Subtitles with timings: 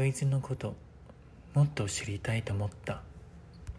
[0.00, 0.76] こいつのこと
[1.52, 3.02] もっと知りたいと思った。